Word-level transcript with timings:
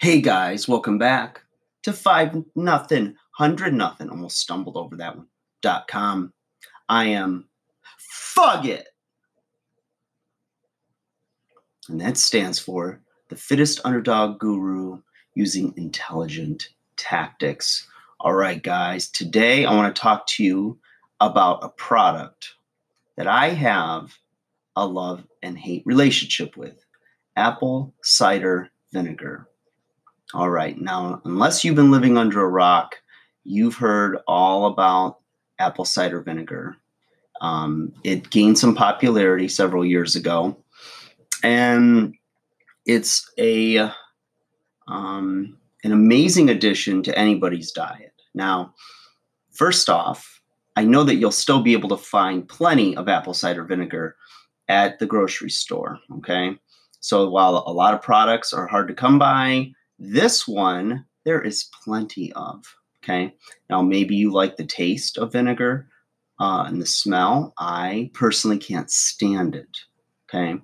Hey 0.00 0.20
guys, 0.20 0.68
welcome 0.68 0.96
back 0.96 1.42
to 1.82 1.92
five 1.92 2.32
nothing, 2.54 3.16
hundred 3.32 3.74
nothing. 3.74 4.08
Almost 4.08 4.38
stumbled 4.38 4.76
over 4.76 4.94
that 4.94 5.16
one. 5.16 5.26
Dot 5.60 5.88
com. 5.88 6.32
I 6.88 7.06
am 7.06 7.48
Fug 7.98 8.64
It. 8.64 8.86
And 11.88 12.00
that 12.00 12.16
stands 12.16 12.60
for 12.60 13.00
the 13.28 13.34
fittest 13.34 13.80
underdog 13.84 14.38
guru 14.38 15.00
using 15.34 15.74
intelligent 15.76 16.68
tactics. 16.96 17.84
All 18.20 18.34
right, 18.34 18.62
guys, 18.62 19.08
today 19.08 19.64
I 19.64 19.74
want 19.74 19.92
to 19.92 20.00
talk 20.00 20.28
to 20.28 20.44
you 20.44 20.78
about 21.18 21.64
a 21.64 21.70
product 21.70 22.54
that 23.16 23.26
I 23.26 23.48
have 23.48 24.14
a 24.76 24.86
love 24.86 25.26
and 25.42 25.58
hate 25.58 25.82
relationship 25.84 26.56
with 26.56 26.84
apple 27.34 27.94
cider 28.04 28.70
vinegar. 28.92 29.48
All 30.34 30.50
right, 30.50 30.78
now, 30.78 31.22
unless 31.24 31.64
you've 31.64 31.74
been 31.74 31.90
living 31.90 32.18
under 32.18 32.42
a 32.42 32.48
rock, 32.48 32.96
you've 33.44 33.76
heard 33.76 34.18
all 34.26 34.66
about 34.66 35.20
apple 35.58 35.86
cider 35.86 36.20
vinegar. 36.20 36.76
Um, 37.40 37.94
it 38.04 38.28
gained 38.28 38.58
some 38.58 38.74
popularity 38.74 39.48
several 39.48 39.86
years 39.86 40.16
ago, 40.16 40.62
and 41.42 42.14
it's 42.84 43.30
a 43.38 43.90
um, 44.86 45.56
an 45.82 45.92
amazing 45.92 46.50
addition 46.50 47.02
to 47.04 47.18
anybody's 47.18 47.72
diet. 47.72 48.12
Now, 48.34 48.74
first 49.50 49.88
off, 49.88 50.42
I 50.76 50.84
know 50.84 51.04
that 51.04 51.16
you'll 51.16 51.30
still 51.30 51.62
be 51.62 51.72
able 51.72 51.88
to 51.88 51.96
find 51.96 52.46
plenty 52.46 52.94
of 52.96 53.08
apple 53.08 53.34
cider 53.34 53.64
vinegar 53.64 54.16
at 54.68 54.98
the 54.98 55.06
grocery 55.06 55.50
store. 55.50 55.98
Okay, 56.18 56.58
so 57.00 57.30
while 57.30 57.64
a 57.66 57.72
lot 57.72 57.94
of 57.94 58.02
products 58.02 58.52
are 58.52 58.66
hard 58.66 58.88
to 58.88 58.94
come 58.94 59.18
by, 59.18 59.72
this 59.98 60.46
one, 60.46 61.04
there 61.24 61.42
is 61.42 61.70
plenty 61.84 62.32
of. 62.34 62.64
Okay. 63.02 63.34
Now, 63.70 63.82
maybe 63.82 64.16
you 64.16 64.32
like 64.32 64.56
the 64.56 64.66
taste 64.66 65.18
of 65.18 65.32
vinegar 65.32 65.88
uh, 66.40 66.64
and 66.66 66.80
the 66.80 66.86
smell. 66.86 67.54
I 67.58 68.10
personally 68.14 68.58
can't 68.58 68.90
stand 68.90 69.54
it. 69.54 69.78
Okay. 70.28 70.60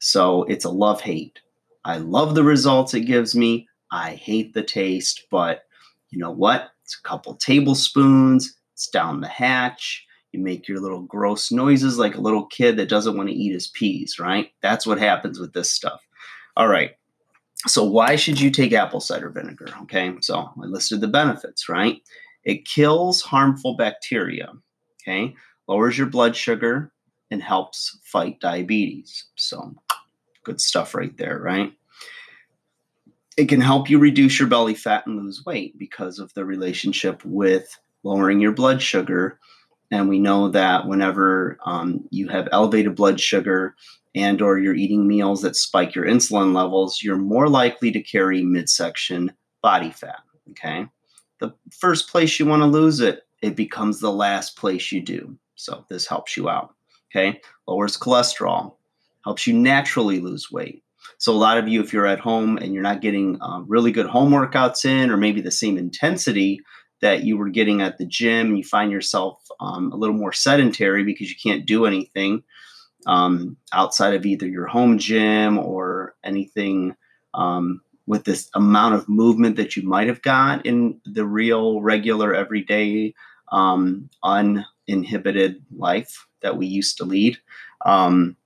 So 0.00 0.44
it's 0.44 0.64
a 0.64 0.70
love 0.70 1.00
hate. 1.00 1.40
I 1.84 1.98
love 1.98 2.34
the 2.34 2.44
results 2.44 2.94
it 2.94 3.02
gives 3.02 3.34
me. 3.34 3.66
I 3.90 4.12
hate 4.14 4.52
the 4.52 4.62
taste, 4.62 5.24
but 5.30 5.62
you 6.10 6.18
know 6.18 6.30
what? 6.30 6.70
It's 6.84 6.98
a 6.98 7.08
couple 7.08 7.34
tablespoons, 7.34 8.54
it's 8.74 8.88
down 8.88 9.20
the 9.20 9.28
hatch. 9.28 10.04
You 10.32 10.40
make 10.40 10.68
your 10.68 10.80
little 10.80 11.02
gross 11.02 11.50
noises 11.50 11.98
like 11.98 12.16
a 12.16 12.20
little 12.20 12.46
kid 12.46 12.76
that 12.76 12.90
doesn't 12.90 13.16
want 13.16 13.30
to 13.30 13.34
eat 13.34 13.52
his 13.52 13.68
peas, 13.68 14.18
right? 14.18 14.50
That's 14.60 14.86
what 14.86 14.98
happens 14.98 15.40
with 15.40 15.54
this 15.54 15.70
stuff. 15.70 16.00
All 16.56 16.68
right. 16.68 16.92
So, 17.68 17.84
why 17.84 18.16
should 18.16 18.40
you 18.40 18.50
take 18.50 18.72
apple 18.72 19.00
cider 19.00 19.28
vinegar? 19.28 19.68
Okay, 19.82 20.14
so 20.20 20.50
I 20.60 20.66
listed 20.66 21.00
the 21.00 21.08
benefits, 21.08 21.68
right? 21.68 22.00
It 22.44 22.64
kills 22.64 23.20
harmful 23.20 23.76
bacteria, 23.76 24.52
okay, 25.02 25.34
lowers 25.66 25.98
your 25.98 26.06
blood 26.06 26.34
sugar, 26.34 26.90
and 27.30 27.42
helps 27.42 27.98
fight 28.04 28.40
diabetes. 28.40 29.26
So, 29.36 29.74
good 30.44 30.60
stuff 30.60 30.94
right 30.94 31.14
there, 31.18 31.40
right? 31.40 31.72
It 33.36 33.48
can 33.48 33.60
help 33.60 33.90
you 33.90 33.98
reduce 33.98 34.38
your 34.38 34.48
belly 34.48 34.74
fat 34.74 35.06
and 35.06 35.16
lose 35.16 35.44
weight 35.44 35.78
because 35.78 36.18
of 36.18 36.32
the 36.34 36.44
relationship 36.44 37.22
with 37.24 37.78
lowering 38.02 38.40
your 38.40 38.52
blood 38.52 38.80
sugar. 38.80 39.38
And 39.90 40.08
we 40.08 40.18
know 40.18 40.48
that 40.48 40.86
whenever 40.86 41.58
um, 41.64 42.06
you 42.10 42.28
have 42.28 42.48
elevated 42.52 42.94
blood 42.94 43.20
sugar, 43.20 43.74
and 44.14 44.42
or 44.42 44.58
you're 44.58 44.74
eating 44.74 45.06
meals 45.06 45.42
that 45.42 45.54
spike 45.54 45.94
your 45.94 46.04
insulin 46.04 46.54
levels, 46.54 47.02
you're 47.02 47.16
more 47.16 47.48
likely 47.48 47.92
to 47.92 48.02
carry 48.02 48.42
midsection 48.42 49.32
body 49.62 49.90
fat, 49.90 50.20
okay? 50.50 50.86
The 51.40 51.54
first 51.70 52.08
place 52.08 52.38
you 52.38 52.46
want 52.46 52.62
to 52.62 52.66
lose 52.66 53.00
it, 53.00 53.26
it 53.42 53.54
becomes 53.54 54.00
the 54.00 54.10
last 54.10 54.56
place 54.56 54.90
you 54.90 55.00
do. 55.00 55.38
So 55.54 55.84
this 55.88 56.06
helps 56.06 56.36
you 56.36 56.48
out, 56.48 56.74
okay? 57.10 57.40
Lowers 57.66 57.96
cholesterol, 57.96 58.74
helps 59.24 59.46
you 59.46 59.54
naturally 59.54 60.20
lose 60.20 60.50
weight. 60.50 60.82
So 61.18 61.32
a 61.32 61.34
lot 61.34 61.58
of 61.58 61.68
you, 61.68 61.80
if 61.80 61.92
you're 61.92 62.06
at 62.06 62.18
home 62.18 62.56
and 62.58 62.74
you're 62.74 62.82
not 62.82 63.02
getting 63.02 63.40
uh, 63.40 63.60
really 63.66 63.92
good 63.92 64.06
home 64.06 64.32
workouts 64.32 64.84
in, 64.84 65.10
or 65.10 65.16
maybe 65.16 65.40
the 65.40 65.50
same 65.50 65.78
intensity 65.78 66.60
that 67.00 67.24
you 67.24 67.36
were 67.36 67.48
getting 67.48 67.80
at 67.80 67.98
the 67.98 68.04
gym, 68.04 68.48
and 68.48 68.58
you 68.58 68.64
find 68.64 68.90
yourself 68.90 69.46
um, 69.60 69.92
a 69.92 69.96
little 69.96 70.16
more 70.16 70.32
sedentary 70.32 71.04
because 71.04 71.30
you 71.30 71.36
can't 71.42 71.66
do 71.66 71.86
anything 71.86 72.42
um, 73.06 73.56
outside 73.72 74.14
of 74.14 74.26
either 74.26 74.46
your 74.46 74.66
home 74.66 74.98
gym 74.98 75.58
or 75.58 76.14
anything 76.24 76.94
um, 77.34 77.80
with 78.06 78.24
this 78.24 78.50
amount 78.54 78.94
of 78.94 79.08
movement 79.08 79.56
that 79.56 79.76
you 79.76 79.82
might 79.82 80.08
have 80.08 80.22
got 80.22 80.64
in 80.66 81.00
the 81.04 81.26
real, 81.26 81.80
regular, 81.80 82.34
everyday, 82.34 83.14
um, 83.52 84.08
uninhibited 84.22 85.62
life 85.76 86.26
that 86.42 86.56
we 86.56 86.66
used 86.66 86.96
to 86.98 87.04
lead. 87.04 87.38
Um, 87.84 88.36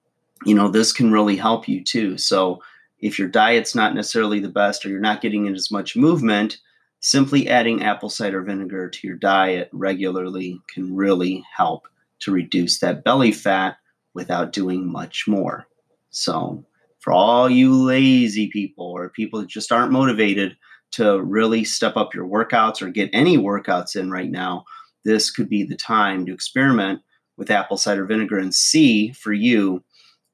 you 0.44 0.54
know, 0.54 0.68
this 0.68 0.92
can 0.92 1.12
really 1.12 1.36
help 1.36 1.68
you 1.68 1.82
too. 1.82 2.18
So, 2.18 2.62
if 2.98 3.18
your 3.18 3.28
diet's 3.28 3.74
not 3.74 3.96
necessarily 3.96 4.38
the 4.38 4.48
best 4.48 4.86
or 4.86 4.88
you're 4.88 5.00
not 5.00 5.20
getting 5.20 5.46
in 5.46 5.56
as 5.56 5.72
much 5.72 5.96
movement, 5.96 6.58
simply 7.02 7.48
adding 7.48 7.82
apple 7.82 8.08
cider 8.08 8.40
vinegar 8.42 8.88
to 8.88 9.06
your 9.06 9.16
diet 9.16 9.68
regularly 9.72 10.60
can 10.72 10.94
really 10.94 11.44
help 11.54 11.88
to 12.20 12.30
reduce 12.30 12.78
that 12.78 13.04
belly 13.04 13.32
fat 13.32 13.76
without 14.14 14.52
doing 14.52 14.90
much 14.90 15.26
more. 15.26 15.66
So, 16.10 16.64
for 17.00 17.12
all 17.12 17.50
you 17.50 17.74
lazy 17.74 18.48
people 18.48 18.86
or 18.86 19.08
people 19.08 19.40
that 19.40 19.48
just 19.48 19.72
aren't 19.72 19.90
motivated 19.90 20.56
to 20.92 21.20
really 21.20 21.64
step 21.64 21.96
up 21.96 22.14
your 22.14 22.26
workouts 22.26 22.80
or 22.80 22.90
get 22.90 23.10
any 23.12 23.36
workouts 23.36 23.96
in 23.96 24.10
right 24.10 24.30
now, 24.30 24.64
this 25.04 25.30
could 25.30 25.48
be 25.48 25.64
the 25.64 25.74
time 25.74 26.24
to 26.26 26.32
experiment 26.32 27.00
with 27.36 27.50
apple 27.50 27.76
cider 27.76 28.04
vinegar 28.04 28.38
and 28.38 28.54
see 28.54 29.10
for 29.12 29.32
you 29.32 29.82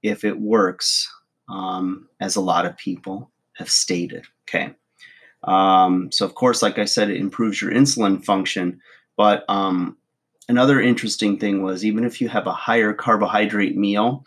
if 0.03 0.25
it 0.25 0.39
works 0.39 1.11
um, 1.49 2.07
as 2.21 2.37
a 2.37 2.41
lot 2.43 2.67
of 2.67 2.77
people 2.77 3.31
have 3.55 3.71
stated. 3.71 4.27
Okay. 4.47 4.75
Um, 5.45 6.11
so, 6.11 6.25
of 6.25 6.35
course, 6.35 6.63
like 6.63 6.79
I 6.79 6.85
said, 6.85 7.11
it 7.11 7.21
improves 7.21 7.63
your 7.63 7.71
insulin 7.71 8.25
function, 8.25 8.81
but 9.17 9.45
um, 9.49 9.97
another 10.49 10.81
interesting 10.81 11.39
thing 11.39 11.63
was 11.63 11.85
even 11.85 12.05
if 12.05 12.21
you 12.21 12.29
have 12.29 12.47
a 12.47 12.53
higher 12.53 12.93
carbohydrate 12.93 13.77
meal, 13.77 14.25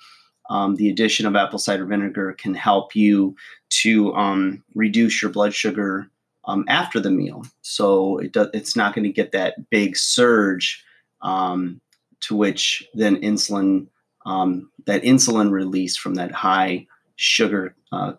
um, 0.49 0.75
the 0.75 0.89
addition 0.89 1.25
of 1.25 1.35
apple 1.35 1.59
cider 1.59 1.85
vinegar 1.85 2.33
can 2.33 2.53
help 2.53 2.95
you 2.95 3.35
to 3.69 4.13
um, 4.15 4.63
reduce 4.75 5.21
your 5.21 5.31
blood 5.31 5.53
sugar 5.53 6.09
um, 6.45 6.65
after 6.67 6.99
the 6.99 7.11
meal. 7.11 7.43
So 7.61 8.17
it 8.17 8.33
does, 8.33 8.49
it's 8.53 8.75
not 8.75 8.93
going 8.93 9.03
to 9.05 9.11
get 9.11 9.31
that 9.31 9.69
big 9.69 9.95
surge 9.95 10.83
um, 11.21 11.79
to 12.21 12.35
which 12.35 12.87
then 12.93 13.15
insulin, 13.21 13.87
that 14.25 15.03
insulin 15.03 15.51
release 15.51 15.95
from 15.97 16.15
that 16.15 16.31
high 16.31 16.87
sugar 17.15 17.75
uh, 17.91 18.13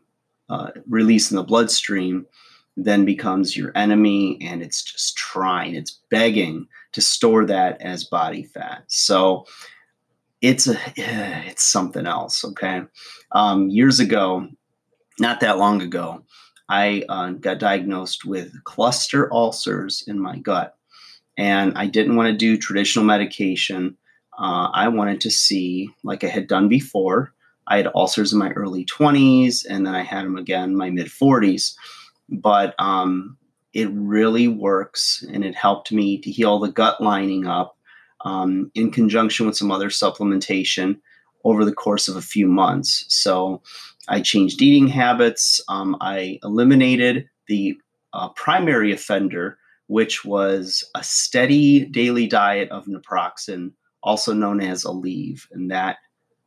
uh, 0.48 0.70
release 0.88 1.30
in 1.30 1.36
the 1.36 1.42
bloodstream 1.42 2.26
then 2.76 3.04
becomes 3.04 3.56
your 3.56 3.72
enemy 3.74 4.38
and 4.40 4.62
it's 4.62 4.82
just 4.82 5.16
trying, 5.16 5.74
it's 5.74 6.00
begging 6.10 6.66
to 6.92 7.00
store 7.00 7.44
that 7.46 7.80
as 7.80 8.04
body 8.04 8.42
fat. 8.42 8.84
So 8.88 9.46
it's 10.40 10.66
a 10.66 10.78
it's 10.96 11.64
something 11.64 12.06
else. 12.06 12.44
Okay, 12.44 12.82
um, 13.32 13.68
years 13.68 14.00
ago, 14.00 14.48
not 15.18 15.40
that 15.40 15.58
long 15.58 15.82
ago, 15.82 16.22
I 16.68 17.04
uh, 17.08 17.30
got 17.30 17.58
diagnosed 17.58 18.24
with 18.24 18.52
cluster 18.64 19.32
ulcers 19.32 20.04
in 20.06 20.18
my 20.18 20.38
gut, 20.38 20.76
and 21.38 21.72
I 21.76 21.86
didn't 21.86 22.16
want 22.16 22.28
to 22.28 22.36
do 22.36 22.56
traditional 22.56 23.04
medication. 23.04 23.96
Uh, 24.38 24.70
I 24.72 24.88
wanted 24.88 25.20
to 25.22 25.30
see, 25.30 25.90
like 26.02 26.24
I 26.24 26.28
had 26.28 26.48
done 26.48 26.68
before. 26.68 27.32
I 27.68 27.76
had 27.76 27.88
ulcers 27.94 28.32
in 28.32 28.38
my 28.38 28.50
early 28.52 28.84
20s, 28.86 29.64
and 29.68 29.86
then 29.86 29.94
I 29.94 30.02
had 30.02 30.24
them 30.24 30.36
again 30.36 30.70
in 30.70 30.76
my 30.76 30.90
mid 30.90 31.06
40s 31.06 31.74
but 32.32 32.74
um, 32.78 33.36
it 33.74 33.88
really 33.92 34.48
works 34.48 35.24
and 35.32 35.44
it 35.44 35.54
helped 35.54 35.92
me 35.92 36.18
to 36.18 36.30
heal 36.30 36.58
the 36.58 36.70
gut 36.70 37.00
lining 37.00 37.46
up 37.46 37.76
um, 38.24 38.70
in 38.74 38.90
conjunction 38.90 39.46
with 39.46 39.56
some 39.56 39.70
other 39.70 39.88
supplementation 39.88 40.98
over 41.44 41.64
the 41.64 41.74
course 41.74 42.08
of 42.08 42.16
a 42.16 42.22
few 42.22 42.46
months. 42.46 43.04
So 43.08 43.62
I 44.08 44.20
changed 44.20 44.62
eating 44.62 44.88
habits. 44.88 45.60
Um, 45.68 45.96
I 46.00 46.38
eliminated 46.42 47.28
the 47.48 47.76
uh, 48.12 48.28
primary 48.30 48.92
offender, 48.92 49.58
which 49.88 50.24
was 50.24 50.84
a 50.94 51.02
steady 51.02 51.84
daily 51.86 52.26
diet 52.26 52.70
of 52.70 52.86
naproxen, 52.86 53.72
also 54.02 54.32
known 54.32 54.60
as 54.60 54.84
Aleve, 54.84 55.46
and 55.52 55.70
that 55.70 55.98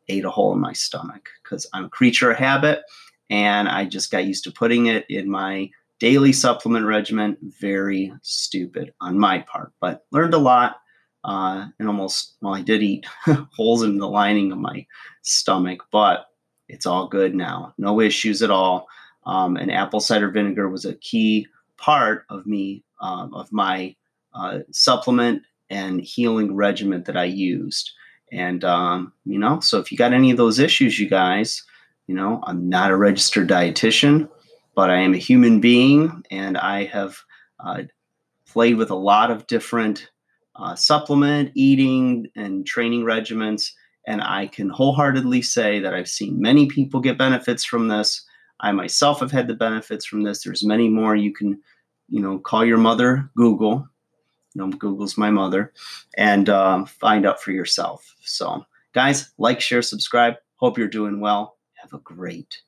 ate 0.08 0.26
a 0.26 0.30
hole 0.30 0.54
in 0.54 0.60
my 0.60 0.74
stomach 0.74 1.30
because 1.44 1.68
I'm 1.74 1.86
a 1.86 1.90
creature 1.90 2.32
of 2.32 2.38
habit 2.38 2.84
and 3.30 3.68
I 3.68 3.86
just 3.86 4.12
got 4.12 4.26
used 4.26 4.44
to 4.46 4.52
putting 4.52 4.88
it 4.88 5.06
in 5.10 5.30
my 5.30 5.70
daily 6.00 6.34
supplement 6.34 6.86
regimen. 6.86 7.38
Very 7.60 8.12
stupid 8.22 8.94
on 9.02 9.18
my 9.18 9.40
part, 9.40 9.74
but 9.80 10.06
learned 10.12 10.34
a 10.34 10.40
lot. 10.40 10.78
Uh, 11.24 11.68
and 11.80 11.88
almost, 11.88 12.36
well, 12.42 12.54
I 12.54 12.62
did 12.62 12.84
eat 12.84 13.06
holes 13.56 13.82
in 13.82 13.98
the 13.98 14.08
lining 14.08 14.52
of 14.52 14.60
my 14.60 14.86
stomach, 15.24 15.82
but 15.92 16.28
it's 16.70 16.86
all 16.86 17.08
good 17.08 17.34
now. 17.34 17.74
No 17.80 18.00
issues 18.00 18.44
at 18.44 18.52
all. 18.52 18.88
Um, 19.26 19.58
and 19.58 19.72
apple 19.72 20.00
cider 20.00 20.30
vinegar 20.30 20.70
was 20.70 20.86
a 20.86 20.96
key 20.96 21.48
part 21.78 22.26
of 22.30 22.46
me, 22.46 22.84
um, 23.02 23.34
of 23.34 23.52
my 23.52 23.96
uh, 24.36 24.60
supplement 24.72 25.42
and 25.72 26.00
healing 26.00 26.56
regimen 26.56 27.04
that 27.04 27.18
I 27.18 27.24
used. 27.24 27.92
And, 28.32 28.64
um, 28.64 29.14
you 29.26 29.40
know, 29.40 29.60
so 29.62 29.80
if 29.80 29.92
you 29.92 29.98
got 29.98 30.14
any 30.14 30.30
of 30.30 30.38
those 30.38 30.60
issues, 30.60 31.00
you 31.00 31.10
guys, 31.10 31.64
you 32.08 32.16
know, 32.16 32.42
I'm 32.44 32.70
not 32.70 32.92
a 32.92 32.98
registered 32.98 33.50
dietitian, 33.50 34.30
but 34.76 34.90
I 34.90 34.98
am 34.98 35.14
a 35.14 35.18
human 35.18 35.60
being 35.60 36.24
and 36.30 36.58
I 36.58 36.86
have 36.86 37.18
uh, 37.60 37.84
played 38.48 38.78
with 38.78 38.92
a 38.92 38.96
lot 38.96 39.32
of 39.32 39.48
different 39.48 40.10
uh, 40.56 40.76
supplement, 40.76 41.52
eating, 41.56 42.28
and 42.36 42.66
training 42.66 43.04
regimens. 43.04 43.72
And 44.08 44.22
I 44.22 44.48
can 44.48 44.70
wholeheartedly 44.70 45.42
say 45.42 45.80
that 45.80 45.94
I've 45.94 46.08
seen 46.08 46.40
many 46.40 46.68
people 46.68 47.00
get 47.00 47.18
benefits 47.18 47.66
from 47.66 47.88
this. 47.88 48.24
I 48.60 48.72
myself 48.72 49.20
have 49.20 49.32
had 49.32 49.48
the 49.48 49.56
benefits 49.56 50.06
from 50.06 50.24
this. 50.24 50.44
There's 50.44 50.64
many 50.64 50.90
more. 50.90 51.16
You 51.16 51.34
can, 51.34 51.60
you 52.08 52.22
know, 52.22 52.38
call 52.40 52.64
your 52.64 52.78
mother, 52.78 53.30
Google. 53.36 53.88
You 54.54 54.62
know, 54.62 54.70
Google's 54.70 55.18
my 55.18 55.30
mother, 55.32 55.74
and 56.18 56.48
um, 56.48 56.86
find 56.86 57.26
out 57.26 57.42
for 57.42 57.52
yourself. 57.52 58.16
So, 58.22 58.64
guys, 58.94 59.32
like, 59.38 59.60
share, 59.60 59.82
subscribe. 59.82 60.36
Hope 60.56 60.78
you're 60.78 60.88
doing 60.88 61.20
well. 61.20 61.55
Have 61.86 61.94
a 61.94 62.00
great 62.00 62.64